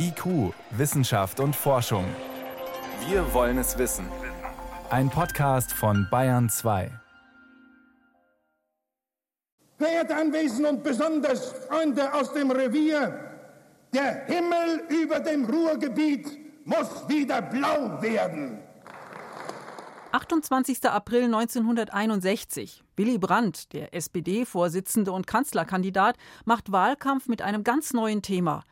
[0.00, 2.04] IQ, Wissenschaft und Forschung.
[3.08, 4.06] Wir wollen es wissen.
[4.90, 6.88] Ein Podcast von Bayern 2.
[9.76, 13.40] Verehrte Anwesende und besonders Freunde aus dem Revier,
[13.92, 16.26] der Himmel über dem Ruhrgebiet
[16.64, 18.60] muss wieder blau werden.
[20.12, 20.84] 28.
[20.88, 22.84] April 1961.
[22.96, 28.62] Willy Brandt, der SPD-Vorsitzende und Kanzlerkandidat, macht Wahlkampf mit einem ganz neuen Thema.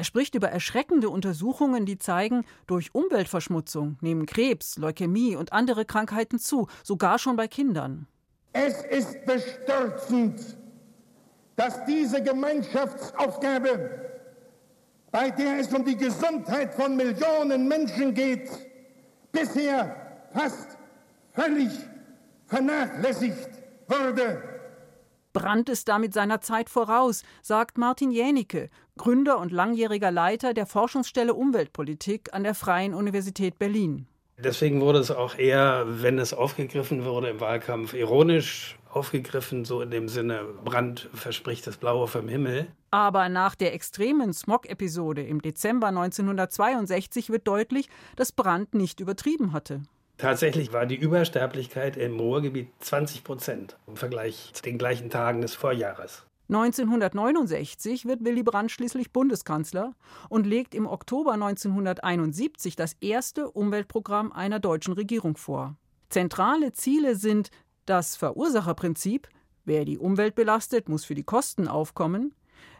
[0.00, 6.38] Er spricht über erschreckende Untersuchungen, die zeigen, durch Umweltverschmutzung nehmen Krebs, Leukämie und andere Krankheiten
[6.38, 8.06] zu, sogar schon bei Kindern.
[8.54, 10.56] Es ist bestürzend,
[11.54, 13.90] dass diese Gemeinschaftsaufgabe,
[15.10, 18.48] bei der es um die Gesundheit von Millionen Menschen geht,
[19.32, 19.94] bisher
[20.32, 20.78] fast
[21.34, 21.72] völlig
[22.46, 23.50] vernachlässigt
[23.86, 24.50] wurde.
[25.32, 28.68] Brandt ist damit seiner Zeit voraus, sagt Martin Jänicke,
[29.00, 34.06] Gründer und langjähriger Leiter der Forschungsstelle Umweltpolitik an der Freien Universität Berlin.
[34.36, 39.90] Deswegen wurde es auch eher, wenn es aufgegriffen wurde im Wahlkampf, ironisch aufgegriffen, so in
[39.90, 42.66] dem Sinne, Brandt verspricht das Blaue vom Himmel.
[42.90, 49.80] Aber nach der extremen Smog-Episode im Dezember 1962 wird deutlich, dass Brandt nicht übertrieben hatte.
[50.18, 55.54] Tatsächlich war die Übersterblichkeit im Ruhrgebiet 20 Prozent im Vergleich zu den gleichen Tagen des
[55.54, 56.26] Vorjahres.
[56.50, 59.94] 1969 wird Willy Brandt schließlich Bundeskanzler
[60.28, 65.76] und legt im Oktober 1971 das erste Umweltprogramm einer deutschen Regierung vor.
[66.08, 67.52] Zentrale Ziele sind
[67.86, 69.28] das Verursacherprinzip,
[69.64, 72.34] wer die Umwelt belastet, muss für die Kosten aufkommen,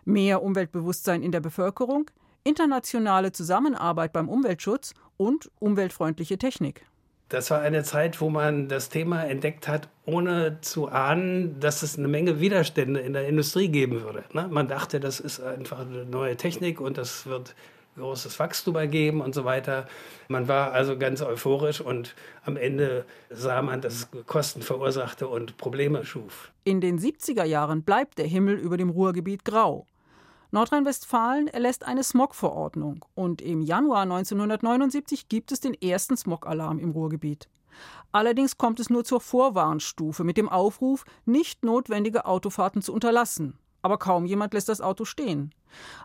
[0.04, 2.10] mehr Umweltbewusstsein in der Bevölkerung,
[2.42, 6.84] internationale Zusammenarbeit beim Umweltschutz und umweltfreundliche Technik.
[7.30, 11.96] Das war eine Zeit, wo man das Thema entdeckt hat, ohne zu ahnen, dass es
[11.96, 14.24] eine Menge Widerstände in der Industrie geben würde.
[14.32, 14.48] Ne?
[14.50, 17.54] Man dachte, das ist einfach eine neue Technik und das wird
[17.96, 19.86] großes Wachstum ergeben und so weiter.
[20.26, 25.56] Man war also ganz euphorisch und am Ende sah man, dass es Kosten verursachte und
[25.56, 26.50] Probleme schuf.
[26.64, 29.86] In den 70er Jahren bleibt der Himmel über dem Ruhrgebiet grau.
[30.52, 37.48] Nordrhein-Westfalen erlässt eine Smog-Verordnung und im Januar 1979 gibt es den ersten Smog-Alarm im Ruhrgebiet.
[38.10, 43.58] Allerdings kommt es nur zur Vorwarnstufe mit dem Aufruf, nicht notwendige Autofahrten zu unterlassen.
[43.82, 45.54] Aber kaum jemand lässt das Auto stehen.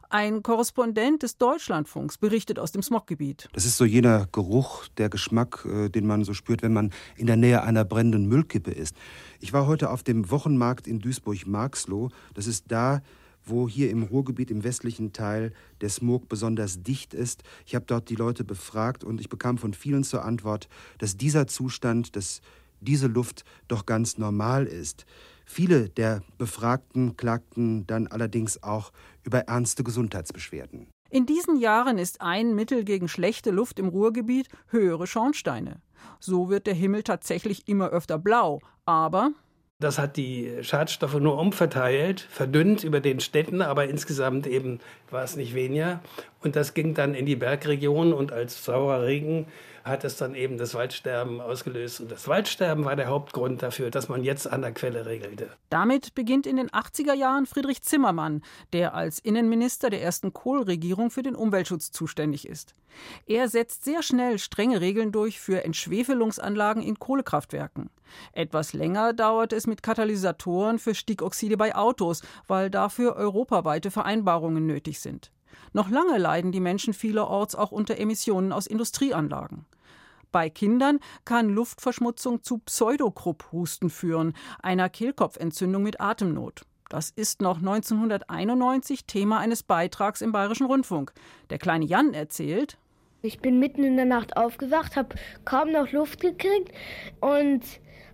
[0.09, 3.50] Ein Korrespondent des Deutschlandfunks berichtet aus dem Smoggebiet.
[3.53, 7.25] Das ist so jener Geruch, der Geschmack, äh, den man so spürt, wenn man in
[7.25, 8.95] der Nähe einer brennenden Müllkippe ist.
[9.41, 12.12] Ich war heute auf dem Wochenmarkt in Duisburg-Marxloh.
[12.35, 13.01] Das ist da,
[13.45, 17.44] wo hier im Ruhrgebiet im westlichen Teil der Smog besonders dicht ist.
[17.66, 20.67] Ich habe dort die Leute befragt und ich bekam von vielen zur Antwort,
[20.97, 22.41] dass dieser Zustand, dass
[22.81, 25.06] diese Luft doch ganz normal ist.
[25.45, 28.91] Viele der Befragten klagten dann allerdings auch
[29.23, 30.88] über ernste Gesundheitsbeschwerden.
[31.12, 35.81] In diesen Jahren ist ein Mittel gegen schlechte Luft im Ruhrgebiet höhere Schornsteine.
[36.19, 39.31] So wird der Himmel tatsächlich immer öfter blau, aber
[39.80, 44.80] das hat die Schadstoffe nur umverteilt, verdünnt über den Städten, aber insgesamt eben
[45.12, 46.02] war es nicht weniger.
[46.45, 49.47] Und das ging dann in die Bergregion und als saurer Regen
[49.83, 52.01] hat es dann eben das Waldsterben ausgelöst.
[52.01, 55.50] Und das Waldsterben war der Hauptgrund dafür, dass man jetzt an der Quelle regelte.
[55.69, 61.23] Damit beginnt in den 80er Jahren Friedrich Zimmermann, der als Innenminister der ersten Kohl-Regierung für
[61.23, 62.75] den Umweltschutz zuständig ist.
[63.25, 67.89] Er setzt sehr schnell strenge Regeln durch für Entschwefelungsanlagen in Kohlekraftwerken.
[68.33, 75.00] Etwas länger dauert es mit Katalysatoren für Stickoxide bei Autos, weil dafür europaweite Vereinbarungen nötig
[75.00, 75.31] sind.
[75.73, 79.66] Noch lange leiden die Menschen vielerorts auch unter Emissionen aus Industrieanlagen.
[80.31, 86.63] Bei Kindern kann Luftverschmutzung zu Pseudokrupp-Husten führen, einer Kehlkopfentzündung mit Atemnot.
[86.89, 91.13] Das ist noch 1991 Thema eines Beitrags im Bayerischen Rundfunk.
[91.49, 92.77] Der kleine Jan erzählt,
[93.21, 95.15] ich bin mitten in der Nacht aufgewacht, habe
[95.45, 96.71] kaum noch Luft gekriegt
[97.21, 97.63] und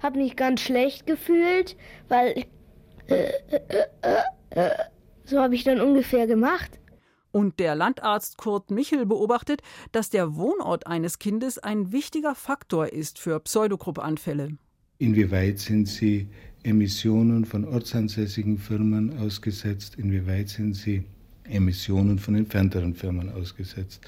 [0.02, 1.76] habe mich ganz schlecht gefühlt,
[2.08, 2.46] weil
[5.26, 6.80] so habe ich dann ungefähr gemacht.
[7.32, 9.62] Und der Landarzt Kurt Michel beobachtet,
[9.92, 14.58] dass der Wohnort eines Kindes ein wichtiger Faktor ist für Pseudogruppanfälle.
[14.98, 16.28] Inwieweit sind sie
[16.64, 19.96] Emissionen von ortsansässigen Firmen ausgesetzt?
[19.98, 21.04] Inwieweit sind sie
[21.44, 24.02] Emissionen von entfernteren Firmen ausgesetzt?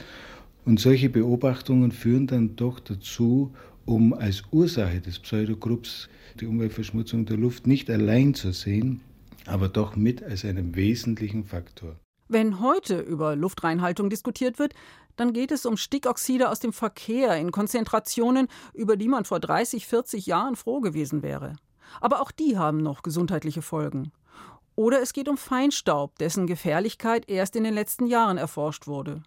[0.66, 3.54] Und solche Beobachtungen führen dann doch dazu,
[3.86, 6.10] um als Ursache des Pseudogrupps
[6.40, 9.02] die Umweltverschmutzung der Luft nicht allein zu sehen,
[9.46, 11.96] aber doch mit als einen wesentlichen Faktor.
[12.34, 14.74] Wenn heute über Luftreinhaltung diskutiert wird,
[15.18, 19.86] dann geht es um Stickoxide aus dem Verkehr in Konzentrationen, über die man vor 30,
[19.86, 21.58] 40 Jahren froh gewesen wäre.
[22.02, 24.12] Aber auch die haben noch gesundheitliche Folgen.
[24.74, 29.22] Oder es geht um Feinstaub, dessen Gefährlichkeit erst in den letzten Jahren erforscht wurde.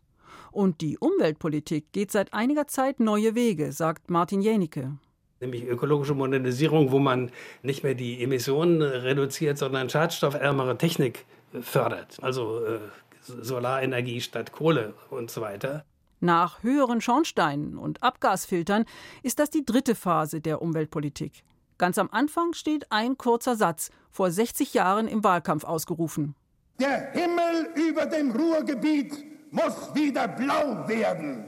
[0.50, 4.98] Und die Umweltpolitik geht seit einiger Zeit neue Wege, sagt Martin Jänicke
[5.40, 7.30] nämlich ökologische Modernisierung, wo man
[7.62, 11.26] nicht mehr die Emissionen reduziert, sondern schadstoffärmere Technik
[11.62, 12.18] fördert.
[12.22, 12.80] Also äh,
[13.22, 15.84] Solarenergie statt Kohle und so weiter.
[16.20, 18.84] Nach höheren Schornsteinen und Abgasfiltern
[19.22, 21.44] ist das die dritte Phase der Umweltpolitik.
[21.78, 26.34] Ganz am Anfang steht ein kurzer Satz, vor 60 Jahren im Wahlkampf ausgerufen.
[26.80, 29.12] Der Himmel über dem Ruhrgebiet
[29.50, 31.44] muss wieder blau werden.